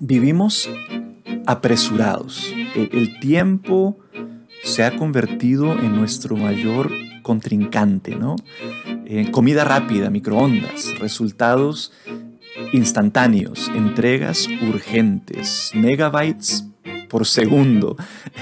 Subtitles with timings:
[0.00, 0.70] Vivimos
[1.46, 2.52] apresurados.
[2.74, 3.98] E, el, tiempo
[4.62, 6.90] se ha convertido en nuestro mayor
[7.22, 8.36] contrincante, ¿no?
[9.06, 11.92] Eh, comida rápida, microondas, resultados
[12.72, 16.66] instantáneos, entregas urgentes, megabytes
[17.08, 17.96] por segundo,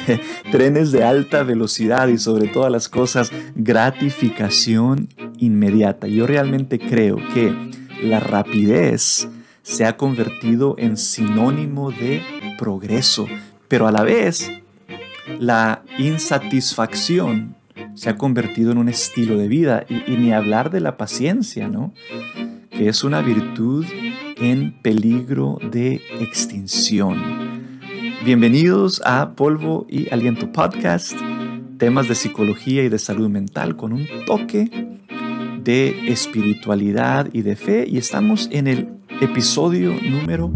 [0.51, 6.09] trenes de alta velocidad y sobre todas las cosas, gratificación inmediata.
[6.09, 7.55] Yo realmente creo que
[8.03, 9.29] la rapidez
[9.67, 12.23] se ha convertido en sinónimo de
[12.57, 13.27] progreso,
[13.67, 14.49] pero a la vez
[15.41, 17.57] la insatisfacción
[17.95, 21.93] se ha convertido en un estilo de vida y, ni hablar de la paciencia, ¿no?
[22.71, 23.85] Que es una virtud
[24.37, 27.81] en peligro de extinción.
[28.25, 31.19] Bienvenidos a Polvo y Aliento Podcast,
[31.77, 34.71] temas de psicología y de salud mental con un toque
[35.65, 40.53] de espiritualidad y de fe y estamos en el episodio número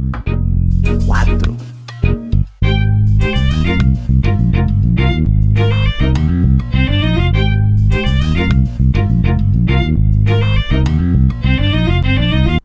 [1.06, 1.56] 4.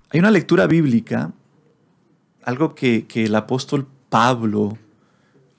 [0.10, 1.34] Hay una lectura bíblica,
[2.44, 4.78] algo que, el apóstol Pablo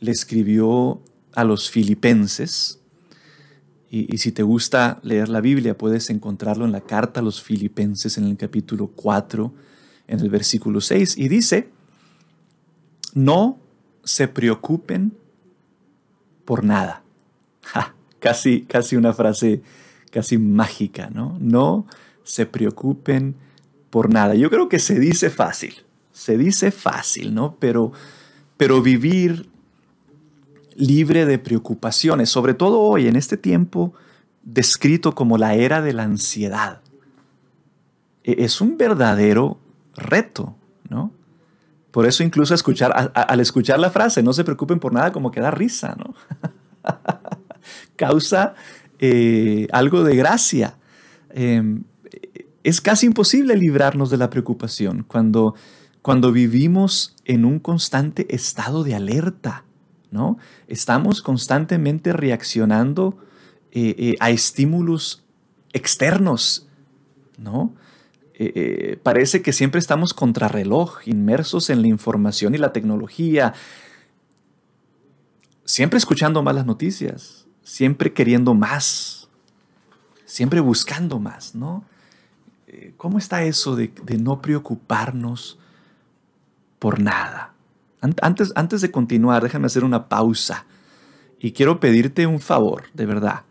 [0.00, 1.00] le escribió
[1.34, 2.78] a los filipenses,
[3.90, 7.40] y, y, si te gusta leer la Biblia, puedes encontrarlo en la carta a los
[7.40, 9.54] filipenses en el capítulo 4,
[10.08, 11.68] en el versículo 6 y dice,
[13.14, 13.58] no
[14.04, 15.16] se preocupen
[16.44, 17.02] por nada.
[18.20, 19.62] casi, casi una frase
[20.10, 21.36] casi mágica, ¿no?
[21.40, 21.86] No
[22.24, 23.34] se preocupen
[23.90, 24.34] por nada.
[24.34, 25.74] Yo creo que se dice fácil,
[26.12, 27.56] se dice fácil, ¿no?
[27.58, 27.92] Pero,
[28.56, 29.48] pero vivir
[30.74, 33.92] libre de preocupaciones, sobre todo hoy, en este tiempo
[34.42, 36.80] descrito como la era de la ansiedad,
[38.24, 39.58] e-, es un verdadero
[39.96, 40.56] reto,
[40.88, 41.12] ¿no?
[41.90, 45.40] Por eso incluso escuchar, al escuchar la frase, no se preocupen por nada, como que
[45.40, 46.14] da risa, ¿no?
[47.96, 48.54] Causa
[48.98, 50.76] eh, algo de gracia.
[51.30, 51.84] Em,
[52.62, 55.54] es casi imposible librarnos de la preocupación cuando,
[56.02, 59.64] cuando vivimos en un constante estado de alerta,
[60.10, 60.38] ¿no?
[60.66, 63.18] Estamos constantemente reaccionando
[63.72, 65.24] eh, eh, a estímulos
[65.72, 66.66] externos,
[67.38, 67.74] ¿no?
[68.38, 73.54] Eh, eh, parece que siempre estamos contrarreloj, inmersos en la información y la tecnología,
[75.64, 79.28] siempre escuchando malas noticias, siempre queriendo más,
[80.26, 81.82] siempre buscando más, ¿no?
[82.66, 85.58] Eh, ¿Cómo está eso de, no preocuparnos
[86.78, 87.54] por nada?
[88.20, 90.66] Antes, antes de continuar, déjame hacer una pausa
[91.40, 93.45] y quiero pedirte un favor, de verdad.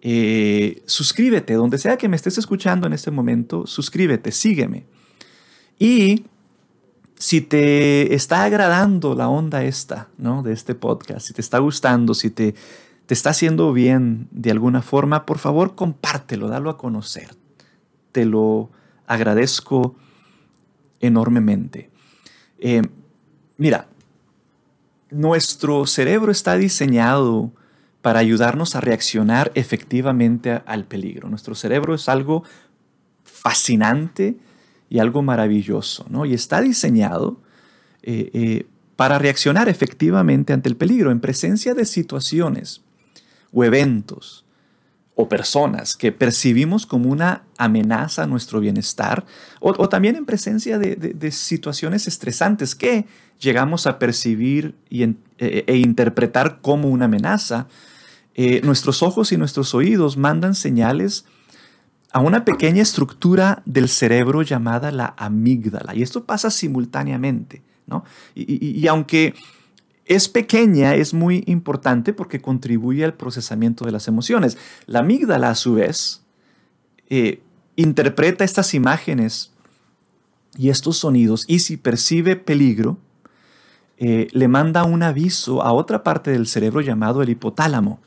[0.00, 4.86] Eh, suscríbete, donde sea que me estés escuchando en este momento, suscríbete, sígueme.
[5.78, 6.24] Y
[7.16, 10.42] si te está agradando la onda esta, ¿no?
[10.42, 12.54] De este podcast, si te está gustando, si te,
[13.06, 17.34] te está haciendo bien de alguna forma, por favor compártelo, dalo a conocer.
[18.12, 18.70] Te lo
[19.06, 19.96] agradezco
[21.00, 21.90] enormemente.
[22.58, 22.82] Eh,
[23.56, 23.88] mira,
[25.10, 27.52] nuestro cerebro está diseñado
[28.02, 31.28] para ayudarnos a reaccionar efectivamente al peligro.
[31.28, 32.44] Nuestro cerebro es algo
[33.24, 34.36] fascinante
[34.88, 36.24] y algo maravilloso, ¿no?
[36.24, 37.40] Y está diseñado
[38.02, 38.66] eh, eh,
[38.96, 42.82] para reaccionar efectivamente ante el peligro en presencia de situaciones
[43.52, 44.44] o eventos
[45.20, 49.26] o personas que percibimos como una amenaza a nuestro bienestar,
[49.58, 53.04] o, también en presencia de, situaciones estresantes que
[53.40, 57.66] llegamos a percibir y e, e interpretar como una amenaza,
[58.36, 61.24] eh, nuestros ojos y nuestros oídos mandan señales
[62.12, 65.96] a una pequeña estructura del cerebro llamada la amígdala.
[65.96, 67.64] Y esto pasa simultáneamente.
[67.88, 68.04] ¿no?
[68.36, 69.34] Y, aunque
[70.08, 74.56] es pequeña, es muy importante porque contribuye al procesamiento de las emociones.
[74.86, 76.22] La amígdala, a su vez,
[77.10, 77.42] eh,
[77.76, 79.52] interpreta estas imágenes
[80.56, 82.96] y estos sonidos y si percibe peligro,
[83.98, 88.00] eh, le manda un aviso a otra parte del cerebro llamado el hipotálamo.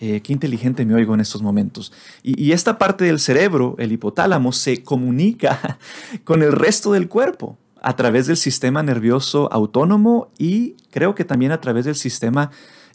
[0.00, 1.92] Eh, qué inteligente me oigo en estos momentos.
[2.22, 5.78] Y, esta parte del cerebro, el hipotálamo, se comunica
[6.24, 11.52] con el resto del cuerpo a través del sistema nervioso autónomo y creo que también
[11.52, 12.50] a través del sistema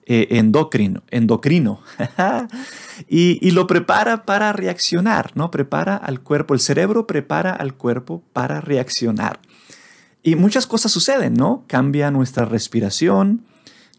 [0.06, 1.04] eh, endocrino.
[1.12, 1.80] endocrino.
[3.08, 5.50] y, lo prepara para reaccionar, ¿no?
[5.50, 9.40] Prepara al cuerpo, el cerebro prepara al cuerpo para reaccionar.
[10.22, 11.64] Y muchas cosas suceden, ¿no?
[11.68, 13.46] Cambia nuestra respiración,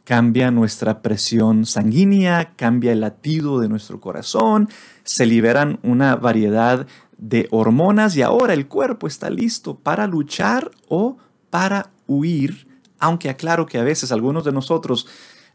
[0.05, 4.69] cambia nuestra presión sanguínea, cambia el latido de nuestro corazón,
[5.03, 6.87] se liberan una variedad
[7.17, 11.17] de hormonas y ahora el cuerpo está listo para luchar o
[11.51, 12.69] para huir,
[12.99, 15.07] aunque aclaro que a veces algunos de nosotros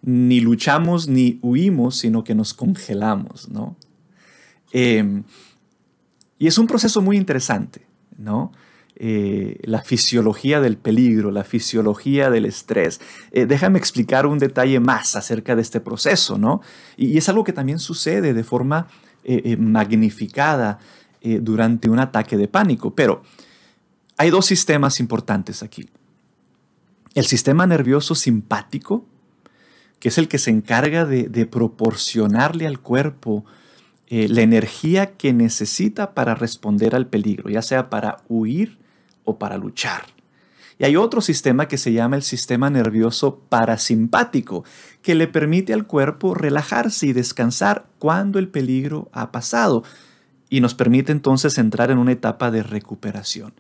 [0.02, 3.76] ni luchamos ni huimos, sino que nos congelamos, ¿no?
[4.72, 5.24] Em,
[6.38, 7.86] y es un proceso muy interesante,
[8.18, 8.52] ¿no?
[9.02, 13.00] Eh, la fisiología del peligro, la fisiología del estrés.
[13.32, 16.60] Eh, déjame explicar un detalle más acerca de este proceso, ¿no?
[16.98, 18.88] Y, es algo que también sucede de forma
[19.24, 20.80] eh, magnificada
[21.22, 22.94] durante un ataque de pánico.
[22.94, 23.24] Pero
[24.18, 25.90] hay dos sistemas importantes aquí.
[27.14, 29.06] El sistema nervioso simpático,
[30.00, 33.46] que es el que se encarga de, de proporcionarle al cuerpo
[34.10, 38.80] la energía que necesita para responder al peligro, ya sea para huir
[39.38, 40.04] para luchar.
[40.80, 44.64] Y hay otro sistema que se llama el sistema nervioso parasimpático,
[45.02, 49.84] que le permite al cuerpo relajarse y descansar cuando el peligro ha pasado
[50.50, 53.54] y nos permite entonces entrar en una etapa de recuperación.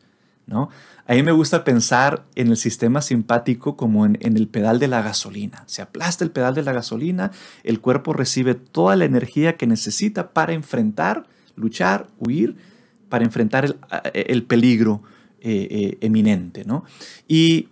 [0.48, 0.70] ¿no?
[1.06, 5.02] A mí me gusta pensar en el sistema simpático como en, el pedal de la
[5.02, 5.64] gasolina.
[5.68, 7.32] Se aplasta el pedal de la gasolina,
[7.66, 11.28] el cuerpo recibe toda la energía que necesita para enfrentar,
[11.58, 12.56] luchar, huir,
[13.10, 13.78] para enfrentar el,
[14.14, 15.04] el peligro
[15.42, 16.66] eh, eh, eminente.
[16.66, 16.84] ¿no?
[17.28, 17.70] Y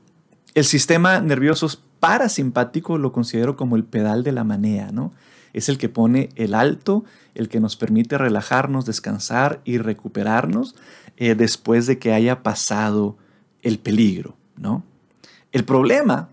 [0.53, 1.69] el sistema nervioso
[1.99, 4.91] parasimpático lo considero como el pedal de la manea.
[4.91, 5.13] ¿no?
[5.53, 7.05] Es el que pone el alto,
[7.35, 10.75] el que nos permite relajarnos, descansar y recuperarnos
[11.17, 13.17] eh, después de que haya pasado
[13.61, 14.35] el peligro.
[14.57, 14.83] ¿no?
[15.51, 16.29] El problema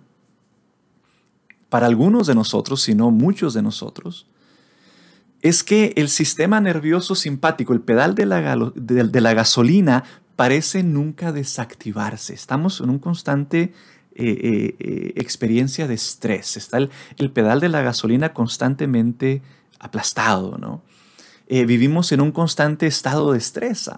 [1.68, 4.28] para algunos de nosotros, si no muchos de nosotros,
[5.44, 10.04] es que el sistema nervioso simpático, el pedal de la, de la, gasolina,
[10.36, 12.34] parece nunca desactivarse.
[12.34, 13.72] Estamos en un constante
[14.16, 16.56] eh, eh, eh, experiencia de estrés.
[16.56, 19.42] Está el, pedal de la gasolina constantemente
[19.78, 20.82] aplastado, ¿no?
[21.46, 23.88] vivimos en un constante estado de estrés,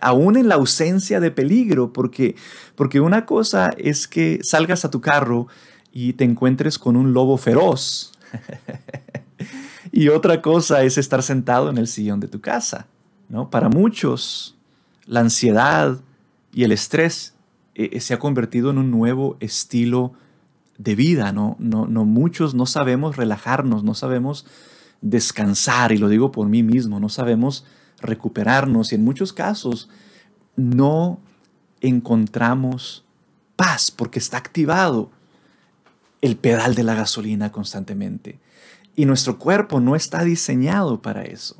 [0.00, 2.34] aún en la ausencia de peligro, porque,
[2.74, 5.46] porque una cosa es que salgas a tu carro
[5.92, 8.12] y te encuentres con un lobo feroz.
[9.92, 12.86] y otra cosa es estar sentado en el sillón de tu casa.
[13.28, 13.50] ¿no?
[13.50, 14.55] Para muchos,
[15.06, 16.00] la ansiedad
[16.52, 17.34] y el estrés
[17.74, 20.12] eh, eh, se ha convertido en un nuevo estilo
[20.78, 21.56] de vida, ¿no?
[21.58, 24.46] No, no muchos no sabemos relajarnos, no sabemos
[25.00, 27.64] descansar, y lo digo por mí mismo, no sabemos
[28.00, 29.88] recuperarnos y en muchos casos
[30.56, 31.18] no
[31.80, 33.04] encontramos
[33.56, 35.10] paz porque está activado
[36.20, 38.38] el pedal de la gasolina constantemente.
[38.96, 41.56] Y nuestro cuerpo no está diseñado para eso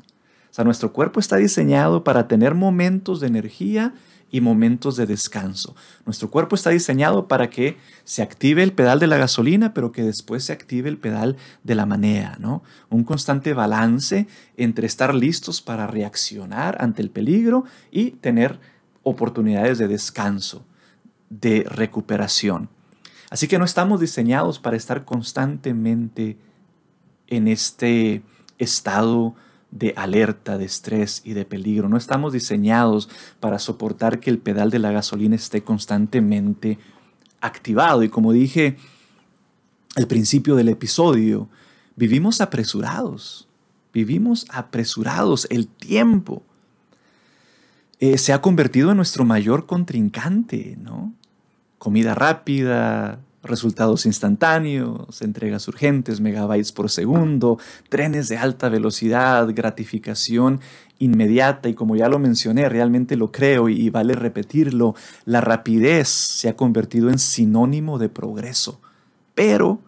[0.63, 3.93] nuestro cuerpo está diseñado para tener momentos de energía
[4.29, 5.75] y momentos de descanso.
[6.05, 10.03] Nuestro cuerpo está diseñado para que se active el pedal de la gasolina, pero que
[10.03, 12.63] después se active el pedal de la manea, ¿no?
[12.89, 14.27] Un constante balance
[14.57, 18.59] entre estar listos para reaccionar ante el peligro y tener
[19.03, 20.65] oportunidades de descanso,
[21.29, 22.69] de recuperación.
[23.29, 26.37] Así que no estamos diseñados para estar constantemente
[27.27, 28.23] en este
[28.57, 29.35] estado
[29.71, 31.89] de alerta, de estrés y de peligro.
[31.89, 33.09] No estamos diseñados
[33.39, 36.79] para soportar que el pedal de la gasolina esté constantemente
[37.41, 38.03] activado.
[38.03, 38.77] Y como dije
[39.95, 41.49] al principio del episodio,
[41.95, 43.47] vivimos apresurados.
[43.93, 45.47] Vivimos apresurados.
[45.49, 46.43] El tiempo
[47.99, 51.13] eh, se ha convertido en nuestro mayor contrincante, ¿no?
[51.79, 57.59] Comida rápida, resultados instantáneos, entregas urgentes, megabytes por segundo,
[57.89, 60.59] trenes de alta velocidad, gratificación
[60.99, 64.95] inmediata y como ya lo mencioné, realmente lo creo y vale repetirlo,
[65.25, 68.81] la rapidez se ha convertido en sinónimo de progreso,
[69.35, 69.79] pero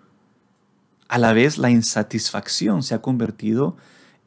[1.08, 3.76] a la vez la insatisfacción se ha convertido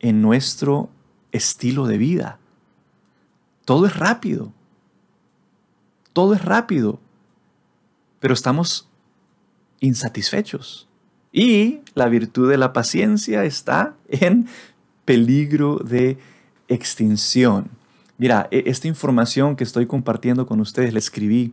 [0.01, 0.91] en nuestro
[1.31, 2.39] estilo de vida.
[3.65, 4.53] Todo es rápido,
[6.13, 6.99] todo es rápido,
[8.19, 8.89] pero estamos
[9.83, 10.89] insatisfechos.
[11.33, 14.47] Y la virtud de la paciencia está en
[15.05, 16.17] peligro de
[16.69, 17.69] extinción.
[18.17, 21.53] Mira, e, esta información que estoy compartiendo con ustedes la escribí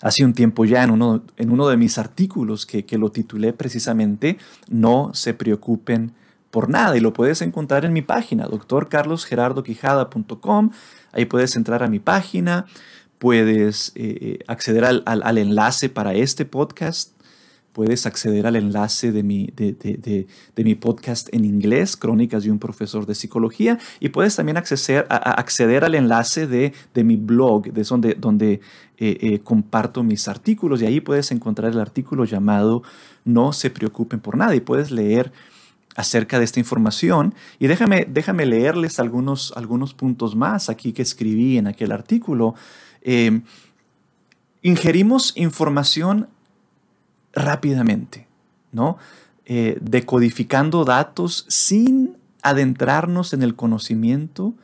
[0.00, 3.52] hace un tiempo ya en uno, en uno de mis artículos que, que lo titulé
[3.52, 6.14] precisamente No se preocupen
[6.50, 10.70] por nada y lo puedes encontrar en mi página, doctorcarlosgerardoquijada.com.
[11.12, 12.66] Ahí puedes entrar a mi página,
[13.20, 17.12] puedes eh, eh, acceder al, enlace para este podcast,
[17.74, 23.04] puedes acceder al enlace de mi, de, mi, podcast en inglés, Crónicas de un profesor
[23.04, 26.72] de psicología, y puedes también acceder, a, acceder al enlace de,
[27.04, 28.62] mi blog, de donde, donde
[28.96, 32.82] eh, comparto mis artículos, y ahí puedes encontrar el artículo llamado
[33.26, 35.30] No se preocupen por nada, y puedes leer
[35.94, 37.34] acerca de esta información.
[37.58, 42.54] Y déjame, déjame leerles algunos, algunos puntos más aquí que escribí en aquel artículo.
[43.02, 43.42] Em,
[44.62, 46.28] ingerimos información
[47.32, 48.26] rápidamente,
[48.72, 48.98] ¿no?
[49.46, 54.54] Eh, decodificando datos sin adentrarnos en el conocimiento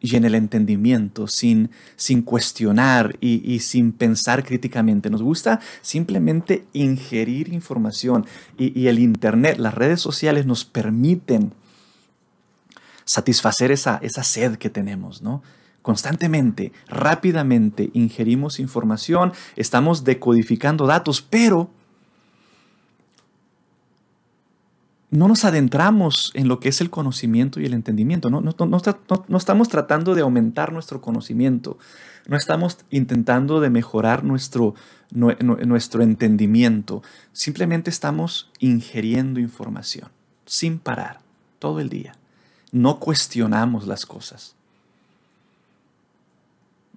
[0.00, 5.10] y en el entendimiento, sin, sin cuestionar y, sin pensar críticamente.
[5.10, 11.52] Nos gusta simplemente ingerir información y, el Internet, las redes sociales nos permiten
[13.04, 15.42] satisfacer esa, esa sed que tenemos, ¿no?
[15.88, 21.70] Constantemente, rápidamente ingerimos información, estamos decodificando datos, pero
[25.08, 28.28] no nos adentramos en lo que es el conocimiento y el entendimiento.
[28.28, 28.42] No,
[29.38, 31.78] estamos tratando de aumentar nuestro conocimiento.
[32.26, 34.74] No estamos intentando de mejorar nuestro,
[35.10, 37.02] nuestro entendimiento.
[37.32, 40.10] Simplemente estamos ingiriendo información
[40.44, 41.20] sin parar
[41.58, 42.12] todo el día.
[42.72, 44.57] No cuestionamos las cosas.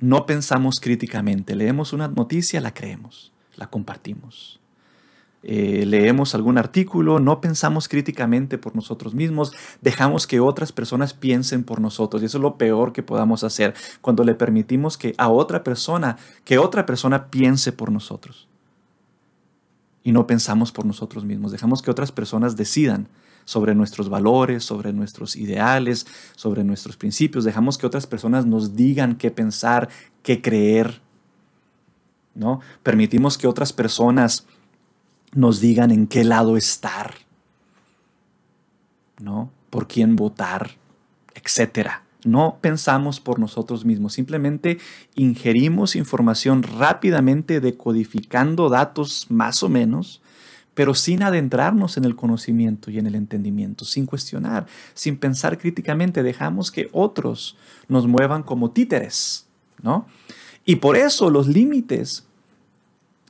[0.01, 1.55] No pensamos críticamente.
[1.55, 4.60] Leemos una noticia, la creemos, la compartimos.
[5.43, 11.63] Eh, leemos algún artículo, no pensamos críticamente por nosotros mismos, dejamos que otras personas piensen
[11.63, 12.22] por nosotros.
[12.22, 16.17] Y eso es lo peor que podamos hacer cuando le permitimos que a otra persona,
[16.46, 18.48] que otra persona piense por nosotros.
[20.03, 21.51] Y no pensamos por nosotros mismos.
[21.51, 23.08] Dejamos que otras personas decidan
[23.46, 26.06] sobre nuestros valores, sobre nuestros ideales,
[26.36, 27.44] sobre nuestros principios.
[27.44, 29.90] Dejamos que otras personas nos digan qué pensar,
[30.24, 31.02] qué creer.
[32.34, 32.62] ¿no?
[32.84, 34.46] Permitimos que otras personas
[35.34, 37.14] nos digan en qué lado estar,
[39.20, 39.52] ¿no?
[39.70, 40.72] Por quién votar,
[41.34, 42.04] etcétera.
[42.24, 44.78] No pensamos por nosotros mismos, simplemente
[45.16, 50.21] ingerimos información rápidamente decodificando datos más o menos,
[50.74, 56.24] pero sin adentrarnos en el conocimiento y en el entendimiento, sin cuestionar, sin pensar críticamente,
[56.24, 59.48] dejamos que otros nos muevan como títeres,
[59.82, 60.08] ¿no?
[60.66, 62.25] Y por eso los límites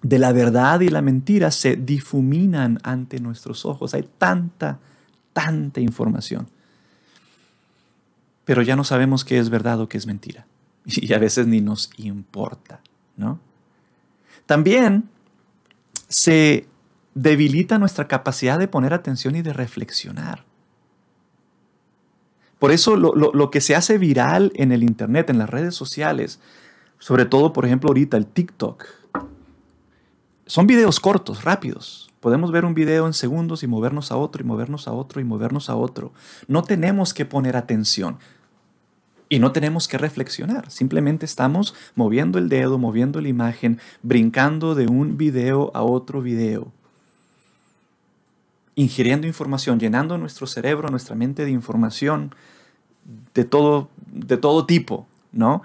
[0.02, 3.94] de la verdad y la mentira se difuminan ante nuestros ojos.
[3.94, 4.80] Hay tanta,
[5.34, 6.48] tanta información.
[8.46, 10.46] Pero ya no sabemos qué es verdad o qué es mentira.
[10.86, 12.82] Y a veces ni nos importa,
[13.16, 13.40] ¿no?
[14.48, 15.10] También
[16.08, 16.68] se
[17.14, 20.46] debilita nuestra capacidad de poner atención y de reflexionar.
[22.60, 26.40] Por eso lo, lo, que se hace viral en el Internet, en las redes sociales,
[27.00, 28.86] sobre todo, por ejemplo, ahorita el TikTok,
[30.46, 32.12] son videos cortos, rápidos.
[32.20, 35.24] Podemos ver un video en segundos y movernos a otro y movernos a otro y
[35.24, 36.12] movernos a otro.
[36.48, 38.20] No tenemos que poner atención
[39.28, 40.70] y no tenemos que reflexionar.
[40.70, 46.72] Simplemente estamos moviendo el dedo, moviendo la imagen, brincando de un video a otro video.
[48.76, 52.34] Ingiriendo información, llenando nuestro cerebro, nuestra mente de información
[53.34, 55.62] de todo, de todo tipo, ¿no?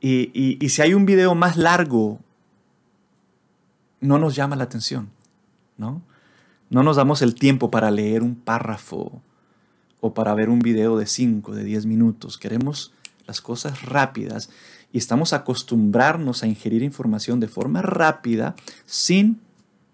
[0.00, 2.20] Y, y si hay un video más largo
[4.04, 5.08] no nos llama la atención,
[5.78, 6.02] ¿no?
[6.68, 9.22] No nos damos el tiempo para leer un párrafo
[10.00, 12.36] o para ver un video de 5, de 10 minutos.
[12.36, 12.92] Queremos
[13.26, 14.50] las cosas rápidas
[14.92, 19.40] y estamos acostumbrarnos a ingerir información de forma rápida sin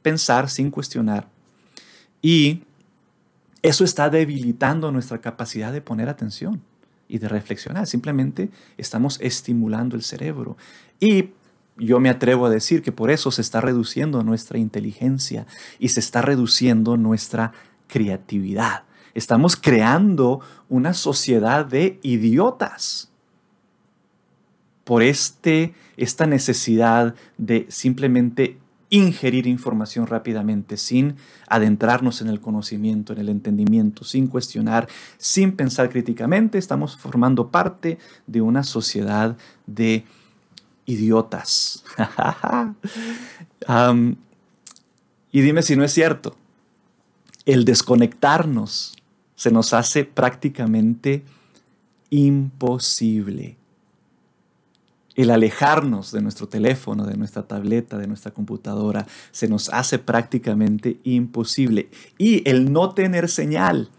[0.03, 1.29] pensar, sin cuestionar.
[2.23, 2.63] Y
[3.63, 6.63] eso está debilitando nuestra capacidad de poner atención
[7.09, 7.87] y de reflexionar.
[7.87, 10.57] Simplemente estamos estimulando el cerebro.
[10.99, 11.31] Y
[11.77, 15.47] yo me atrevo a decir que por eso se está reduciendo nuestra inteligencia
[15.79, 17.53] y se está reduciendo nuestra
[17.89, 18.85] creatividad.
[19.15, 23.11] Estamos creando una sociedad de idiotas
[24.85, 28.59] por este, esta necesidad de simplemente
[28.91, 31.17] ingerir información rápidamente, sin
[31.49, 36.59] adentrarnos en el conocimiento, en el entendimiento, sin cuestionar, sin pensar críticamente.
[36.59, 40.05] Estamos formando parte de una sociedad de
[40.87, 41.85] idiotas.
[45.33, 46.37] y dime si no es cierto.
[47.47, 48.97] El desconectarnos
[49.37, 51.25] se nos hace prácticamente
[52.11, 53.60] imposible.
[55.21, 60.99] El alejarnos de nuestro teléfono, de nuestra tableta, de nuestra computadora, se nos hace prácticamente
[61.05, 61.91] imposible.
[62.17, 63.91] Y el no tener señal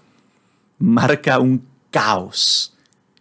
[0.80, 1.62] marca un
[1.92, 2.76] caos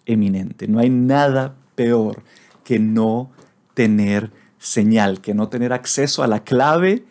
[0.06, 0.66] eminente.
[0.66, 2.22] No hay nada peor
[2.64, 3.30] que no
[3.74, 7.04] tener señal, que no tener acceso a la clave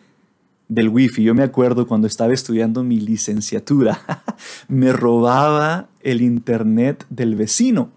[0.66, 1.22] del wifi.
[1.22, 4.00] Yo me acuerdo cuando estaba estudiando mi licenciatura,
[4.66, 7.92] me robaba el internet del vecino.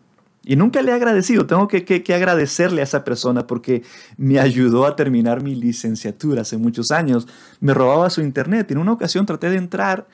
[0.45, 3.83] Y nunca le he agradecido, tengo que, que, agradecerle a esa persona porque
[4.17, 7.27] me ayudó a terminar mi licenciatura hace muchos años.
[7.61, 8.69] Me robaba su internet.
[8.71, 10.05] En una ocasión traté de entrar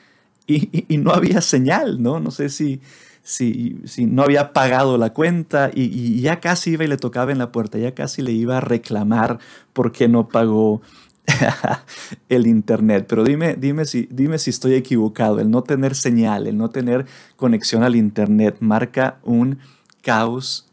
[0.45, 2.19] y, y, no había señal, ¿no?
[2.19, 2.79] No sé si,
[3.23, 7.31] si, si no había pagado la cuenta y, y, ya casi iba y le tocaba
[7.31, 9.39] en la puerta, ya casi le iba a reclamar
[9.73, 10.81] porque no pagó
[12.29, 13.05] el internet.
[13.07, 15.39] Pero dime, dime, si, dime si estoy equivocado.
[15.39, 17.05] El no tener señal, el no tener
[17.35, 19.59] conexión al internet marca un
[20.01, 20.67] caos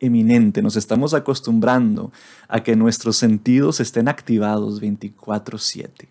[0.00, 0.62] eminente.
[0.62, 2.12] Nos estamos acostumbrando
[2.48, 6.08] a que nuestros sentidos estén activados 24/7.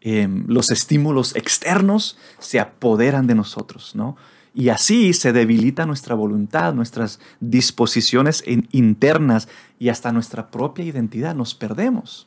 [0.00, 4.16] Em, los estímulos externos se apoderan de nosotros, ¿no?
[4.54, 9.48] Y así se debilita nuestra voluntad, nuestras disposiciones internas
[9.78, 11.34] y hasta nuestra propia identidad.
[11.34, 12.26] Nos perdemos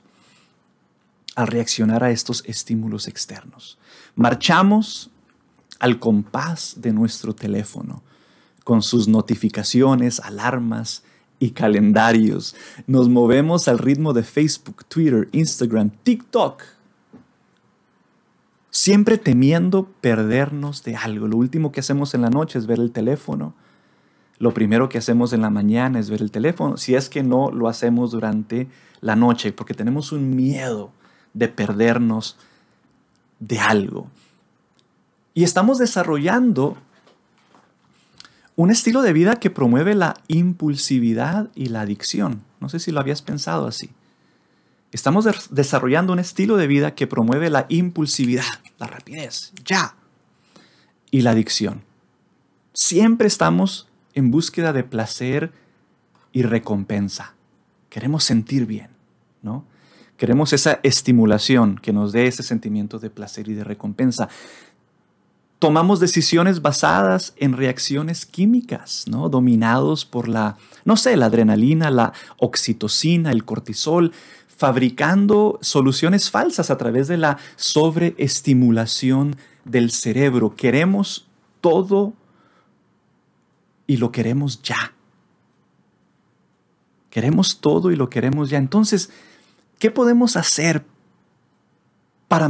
[1.36, 3.78] al reaccionar a estos estímulos externos.
[4.16, 5.12] Marchamos
[5.80, 8.02] al compás de nuestro teléfono,
[8.66, 11.04] con sus notificaciones, alarmas
[11.40, 12.56] y calendarios.
[12.88, 16.64] Nos movemos al ritmo de Facebook, Twitter, Instagram, TikTok.
[18.72, 21.28] Siempre temiendo perdernos de algo.
[21.28, 23.54] Lo último que hacemos en la noche es ver el teléfono.
[24.40, 26.76] Lo primero que hacemos en la mañana es ver el teléfono.
[26.76, 28.68] Si es que no lo hacemos durante
[29.00, 30.92] la noche, porque tenemos un miedo
[31.36, 32.36] de perdernos
[33.40, 34.08] de algo.
[35.36, 36.78] Y estamos desarrollando
[38.56, 42.44] un estilo de vida que promueve la impulsividad y la adicción.
[42.60, 43.90] No sé si lo habías pensado así.
[44.92, 48.46] Estamos desarrollando un estilo de vida que promueve la impulsividad,
[48.80, 49.96] la rapidez, ya,
[51.12, 51.84] y la adicción.
[52.74, 55.52] Siempre estamos en búsqueda de placer
[56.32, 57.34] y recompensa.
[57.90, 58.90] Queremos sentir bien,
[59.42, 59.66] ¿no?
[60.18, 64.30] Queremos esa estimulación que nos dé ese sentimiento de placer y de recompensa.
[65.60, 69.30] Tomamos decisiones basadas en reacciones químicas, ¿no?
[69.30, 74.12] Dominados por la, no sé, la adrenalina, la oxitocina, el cortisol,
[74.48, 80.56] fabricando soluciones falsas a través de la sobreestimulación del cerebro.
[80.56, 81.28] Queremos
[81.62, 82.14] todo
[83.88, 84.94] y lo queremos ya.
[87.10, 88.58] Queremos todo y lo queremos ya.
[88.58, 89.10] Entonces,
[89.80, 90.86] ¿Qué podemos hacer
[92.36, 92.50] para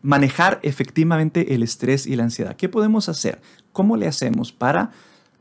[0.00, 2.56] manejar efectivamente el estrés y la ansiedad?
[2.56, 3.42] ¿Qué podemos hacer?
[3.70, 4.92] ¿Cómo le hacemos para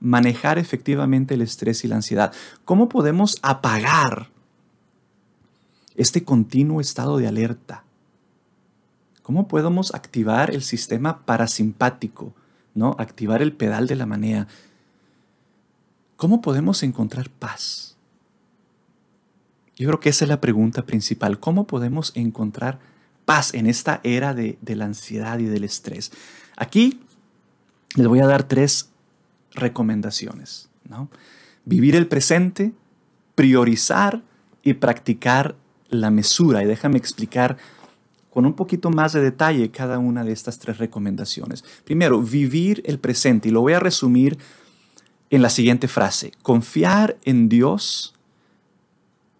[0.01, 2.33] manejar efectivamente el estrés y la ansiedad?
[2.65, 4.27] ¿Cómo podemos apagar
[5.95, 7.85] este continuo estado de alerta?
[9.21, 12.33] ¿Cómo podemos activar el sistema parasimpático?
[12.73, 12.97] ¿no?
[12.99, 14.49] Activar el pedal de la manea.
[16.17, 17.95] ¿Cómo podemos encontrar paz?
[19.77, 21.39] Yo creo que esa es la pregunta principal.
[21.39, 22.94] ¿Cómo podemos encontrar paz
[23.53, 26.11] en esta era de, la ansiedad y del estrés?
[26.57, 27.01] Aquí
[27.95, 28.89] les voy a dar tres
[29.51, 30.69] recomendaciones.
[31.65, 32.73] Vivir el presente,
[33.33, 34.21] priorizar
[34.63, 35.55] y practicar
[35.89, 36.63] la mesura.
[36.63, 37.57] Y déjame explicar
[38.29, 41.63] con un poquito más de detalle cada una de estas tres recomendaciones.
[41.83, 43.49] Primero, vivir el presente.
[43.49, 44.37] Y lo voy a resumir
[45.29, 46.31] en la siguiente frase.
[46.41, 48.13] Confiar en Dios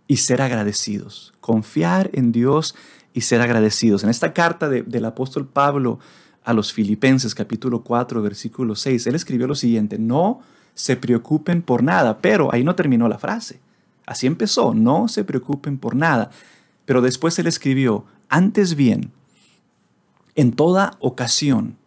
[0.08, 1.34] y ser agradecidos.
[1.41, 2.76] Confiar en Dios
[3.15, 4.04] y ser agradecidos.
[4.04, 5.99] En esta carta del apóstol Pablo
[6.43, 10.41] a los Filipenses, capítulo 4, versículo 6, él escribió lo siguiente, no
[10.73, 13.62] se preocupen por nada, pero ahí no terminó la frase.
[14.06, 16.30] Así empezó, no se preocupen por nada.
[16.84, 19.12] Pero después él escribió, antes bien,
[20.36, 21.78] en toda ocasión,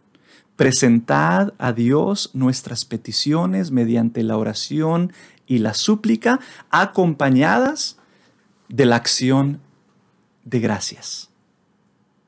[0.56, 5.12] presentad a Dios nuestras peticiones mediante la oración
[5.46, 7.98] y la súplica, acompañadas
[8.70, 9.60] de la acción
[10.48, 11.28] de gracias.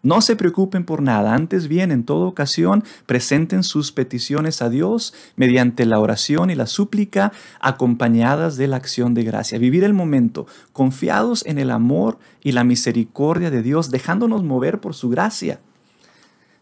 [0.02, 5.12] No se preocupen por nada, antes bien, en toda ocasión, presenten sus peticiones a Dios
[5.36, 9.58] mediante la oración y la súplica acompañadas de la acción de gracia.
[9.58, 14.94] Vivir el momento confiados en el amor y la misericordia de Dios, dejándonos mover por
[14.94, 15.60] su gracia,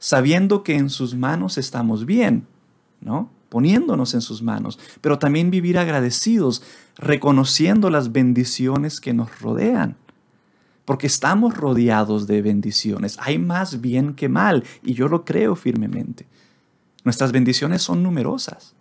[0.01, 2.45] sabiendo que en sus manos estamos bien,
[3.01, 3.31] ¿no?
[3.49, 6.63] poniéndonos en sus manos, pero también vivir agradecidos,
[6.97, 9.97] reconociendo las bendiciones que nos rodean.
[10.89, 13.19] Porque estamos rodeados de bendiciones.
[13.21, 16.27] Hay más bien que mal, y yo lo creo firmemente.
[17.05, 18.73] Nuestras bendiciones son numerosas.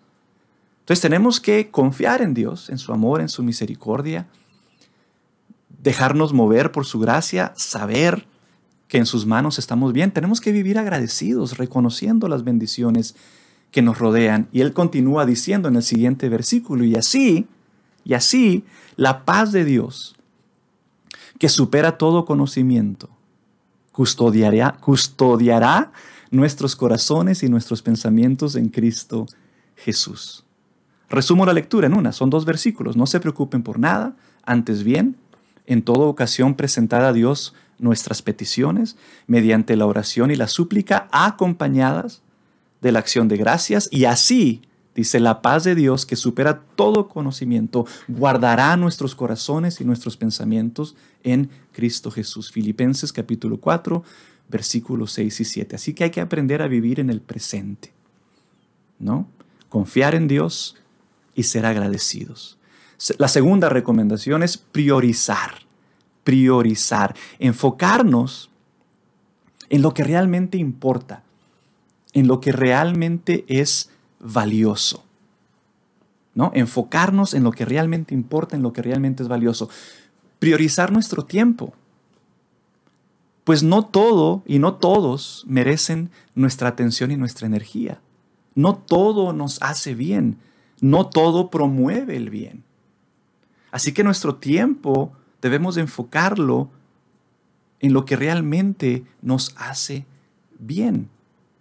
[0.80, 4.26] Entonces tenemos que confiar en Dios, en su amor, en su misericordia,
[5.84, 8.26] dejarnos mover por su gracia, saber
[8.88, 10.12] que en sus manos estamos bien.
[10.12, 13.18] Tenemos que vivir agradecidos, reconociendo las bendiciones
[13.70, 14.48] que nos rodean.
[14.54, 17.48] Y él continúa diciendo en el siguiente versículo, y así,
[18.06, 18.64] y así,
[18.96, 20.17] la paz de Dios,
[21.40, 23.10] que supera todo conocimiento,
[23.92, 25.92] custodiará, custodiará
[26.32, 29.26] nuestros corazones y nuestros pensamientos en Cristo
[29.76, 30.44] Jesús.
[31.10, 32.98] Resumo la lectura en una, son dos versículos.
[32.98, 35.16] No se preocupen por nada, antes bien,
[35.66, 38.98] en toda ocasión presentar a Dios nuestras peticiones
[39.28, 42.22] mediante la oración y la súplica acompañadas
[42.82, 44.62] de la acción de gracias y así
[44.98, 50.96] Dice, la paz de Dios que supera todo conocimiento, guardará nuestros corazones y nuestros pensamientos
[51.24, 52.52] en Cristo Jesús.
[52.52, 54.04] Filipenses capítulo 4,
[54.50, 55.76] versículos 6 y 7.
[55.76, 57.94] Así que hay que aprender a vivir en el presente,
[58.98, 59.28] ¿no?
[59.70, 60.76] Confiar en Dios
[61.36, 62.58] y ser agradecidos.
[63.20, 65.60] La segunda recomendación es priorizar,
[66.24, 68.50] priorizar, enfocarnos
[69.70, 71.22] en lo que realmente importa,
[72.14, 73.92] en lo que realmente es
[74.28, 75.04] valioso.
[76.36, 76.52] ¿no?
[76.54, 79.70] Enfocarnos en lo que realmente importa, en lo que realmente es valioso.
[80.40, 81.74] Priorizar nuestro tiempo.
[83.44, 88.02] Pues no todo y no todos merecen nuestra atención y nuestra energía.
[88.54, 90.38] No todo nos hace bien.
[90.80, 92.64] No todo promueve el bien.
[93.72, 96.70] Así que nuestro tiempo debemos enfocarlo
[97.80, 100.06] en lo que realmente nos hace
[100.60, 101.10] bien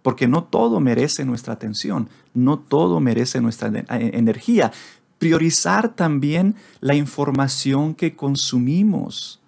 [0.07, 4.71] porque no todo merece nuestra atención, no todo merece nuestra energía.
[5.19, 9.41] Priorizar también la información que consumimos,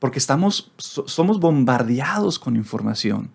[0.00, 3.30] porque estamos, somos bombardeados con información.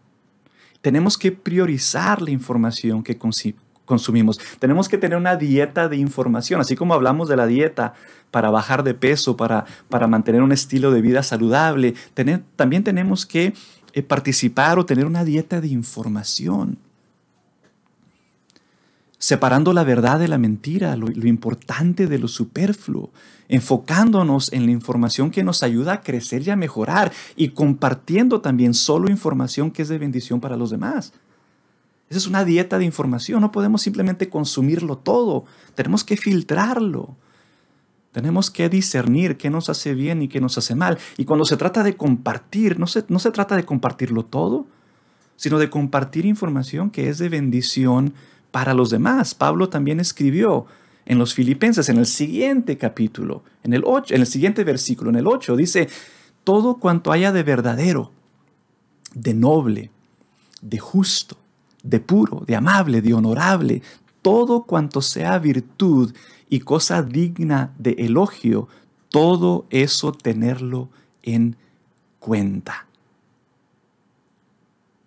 [0.82, 3.18] Tenemos que priorizar la información que
[3.86, 4.38] consumimos.
[4.60, 7.94] Tenemos que tener una dieta de información, así como hablamos de la dieta
[8.32, 11.94] para bajar de peso, para, para mantener un estilo de vida saludable.
[12.58, 13.54] también tenemos que
[13.94, 16.78] eh, participar o tener una dieta de información.
[19.18, 23.12] Separando la verdad de la mentira, lo, lo importante de lo superfluo,
[23.50, 28.74] enfocándonos en la información que nos ayuda a crecer y a mejorar y compartiendo también
[28.74, 31.12] solo información que es de bendición para los demás.
[32.10, 37.16] Esa es una dieta de información, no podemos simplemente consumirlo todo, tenemos que filtrarlo.
[38.12, 40.98] Tenemos que discernir qué nos hace bien y qué nos hace mal.
[41.18, 44.66] Y cuando se trata de compartir, no se, no se trata de compartirlo todo,
[45.36, 48.14] sino de compartir información que es de bendición
[48.52, 49.36] para los demás.
[49.36, 50.66] Pablo también escribió
[51.06, 55.16] en los Filipenses, en el siguiente capítulo, en el, 8, en el siguiente versículo, en
[55.16, 55.90] el 8, dice,
[56.44, 58.12] todo cuanto haya de verdadero,
[59.14, 59.92] de noble,
[60.62, 61.38] de justo,
[61.84, 63.82] de puro, de amable, de honorable,
[64.22, 66.14] todo cuanto sea virtud
[66.50, 68.68] y cosa digna de elogio,
[69.10, 70.90] todo eso tenerlo
[71.24, 71.56] en
[72.20, 72.88] cuenta.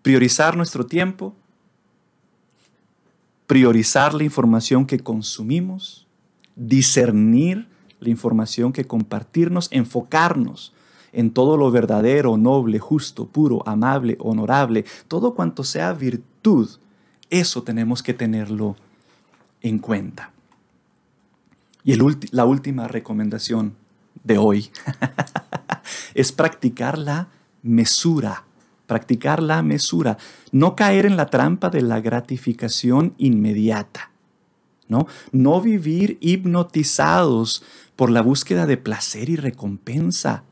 [0.03, 1.35] Priorizar nuestro tiempo,
[3.47, 6.07] priorizar la información que consumimos,
[6.57, 7.69] discernir
[8.01, 10.73] la información que compartirnos, enfocarnos
[11.13, 16.69] en todo lo verdadero, noble, justo, puro, amable, honorable, todo cuanto sea virtud,
[17.31, 18.77] eso tenemos que tenerlo
[19.61, 20.32] en cuenta.
[21.85, 21.97] Y
[22.31, 23.77] la última recomendación
[24.23, 24.71] de hoy
[26.15, 27.29] es practicar la
[27.63, 28.45] mesura,
[28.87, 30.19] practicar la mesura,
[30.53, 34.13] no caer en la trampa de la gratificación inmediata,
[34.89, 35.07] ¿no?
[35.33, 37.65] No vivir hipnotizados
[37.97, 40.45] por la búsqueda de placer y recompensa,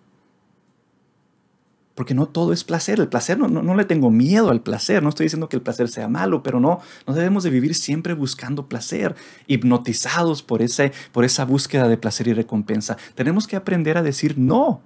[2.01, 2.99] porque no todo es placer.
[2.99, 5.03] El placer no, no, le tengo miedo al placer.
[5.03, 8.15] No estoy diciendo que el placer sea malo, pero no, no debemos de vivir siempre
[8.15, 9.15] buscando placer,
[9.47, 12.97] hipnotizados por, ese, por esa búsqueda de placer y recompensa.
[13.15, 14.81] Tenemos que aprender a decir no.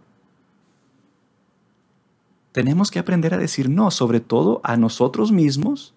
[2.51, 5.95] Tenemos que aprender a decir no, sobre todo a nosotros mismos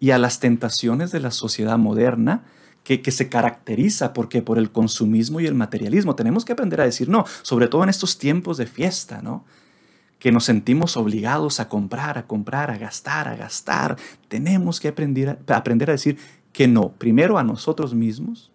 [0.00, 2.42] y a las tentaciones de la sociedad moderna
[2.82, 6.16] que, que, se caracteriza porque por el consumismo y el materialismo.
[6.16, 9.44] Tenemos que aprender a decir no, sobre todo en estos tiempos de fiesta, ¿no?
[10.24, 13.98] Que nos sentimos obligados a comprar, a comprar, a gastar, a gastar.
[14.28, 15.36] Tenemos que aprender
[15.90, 16.16] a, decir
[16.50, 18.50] que no, primero a nosotros mismos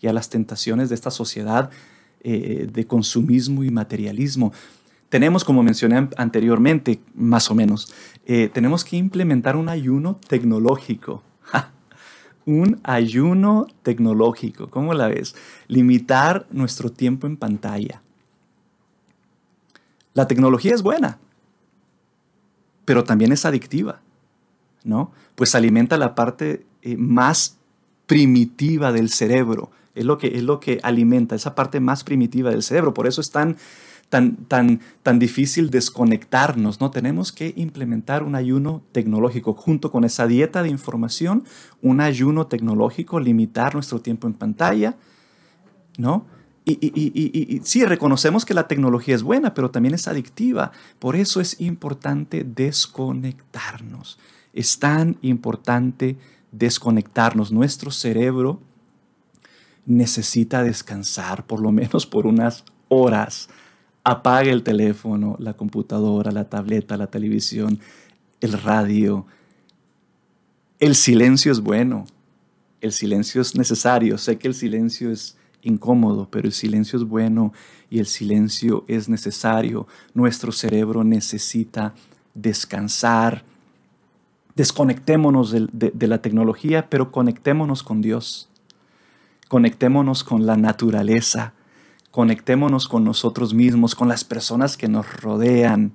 [0.00, 1.68] y a las tentaciones de esta sociedad
[2.22, 4.52] eh, de consumismo y materialismo.
[5.08, 7.92] Tenemos, como mencioné anteriormente, más o menos,
[8.26, 11.24] eh, tenemos que implementar un ayuno tecnológico.
[12.46, 15.34] un ayuno tecnológico, ¿cómo la ves?
[15.66, 18.00] Limitar nuestro tiempo en pantalla
[20.14, 21.18] la tecnología es buena,
[22.84, 24.00] pero también es adictiva,
[24.84, 25.12] ¿no?
[25.34, 27.58] Pues alimenta la parte eh, más
[28.06, 29.70] primitiva del cerebro.
[29.94, 32.94] Es lo, que, es lo que alimenta, esa parte más primitiva del cerebro.
[32.94, 33.56] Por eso es tan,
[34.08, 36.90] tan, tan, tan difícil desconectarnos, ¿no?
[36.90, 41.44] Tenemos que implementar un ayuno tecnológico junto con esa dieta de información,
[41.82, 44.96] un ayuno tecnológico, limitar nuestro tiempo en pantalla,
[45.96, 46.26] ¿no?
[46.80, 50.72] Y, sí, reconocemos que la tecnología es buena, pero también es adictiva.
[50.98, 54.18] Por eso es importante desconectarnos.
[54.52, 56.16] Es tan importante
[56.52, 57.52] desconectarnos.
[57.52, 58.60] Nuestro cerebro
[59.86, 63.48] necesita descansar por lo menos por unas horas.
[64.04, 67.80] Apague el teléfono, la computadora, la tableta, la televisión,
[68.40, 69.26] el radio.
[70.78, 72.06] El silencio es bueno.
[72.80, 77.52] el silencio es necesario, sé que el silencio es incómodo, pero el silencio es bueno
[77.90, 79.86] y el silencio es necesario.
[80.14, 81.94] Nuestro cerebro necesita
[82.34, 83.44] descansar.
[84.54, 88.48] Desconectémonos de, la tecnología, pero conectémonos con Dios.
[89.48, 91.54] Conectémonos con la naturaleza.
[92.10, 95.92] Conectémonos con nosotros mismos, con las personas que nos rodean.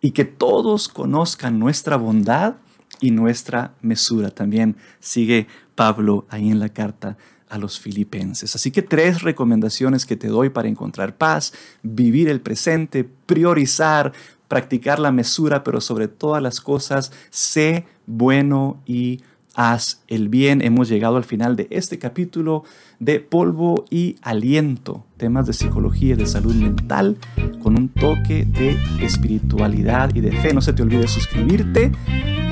[0.00, 2.54] Y que todos conozcan nuestra bondad
[3.00, 4.30] y nuestra mesura.
[4.30, 7.16] También sigue Pablo ahí en la carta
[7.50, 8.54] a los filipenses.
[8.54, 14.12] Así que tres recomendaciones que te doy para encontrar paz, vivir el presente, priorizar,
[14.48, 19.22] practicar la mesura, pero sobre todas las cosas, sé bueno y
[19.54, 20.62] haz el bien.
[20.62, 22.64] Hemos llegado al final de este capítulo
[22.98, 27.18] de polvo y aliento, temas de psicología y de salud mental,
[27.62, 30.54] con un toque de espiritualidad y de fe.
[30.54, 31.92] No se te olvide suscribirte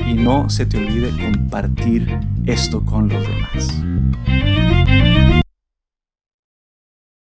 [0.07, 3.83] y no se te olvide compartir esto con los demás.